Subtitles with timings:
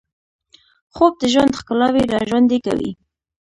[0.95, 2.91] خوب د ژوند ښکلاوې راژوندۍ کوي